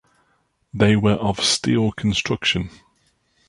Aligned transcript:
They 0.73 0.95
were 0.95 1.11
of 1.13 1.43
steel 1.43 1.91
construction. 1.91 2.71